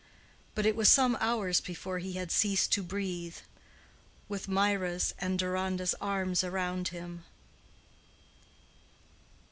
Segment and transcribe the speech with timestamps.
[0.55, 3.37] But it was some hours before he had ceased to breathe,
[4.27, 7.23] with Mirah's and Deronda's arms around him.